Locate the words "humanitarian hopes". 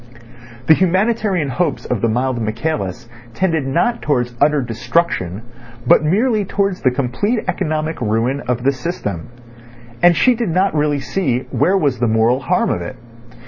0.73-1.85